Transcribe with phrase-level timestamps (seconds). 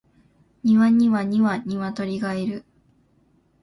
[0.63, 2.65] 庭には二羽鶏がいる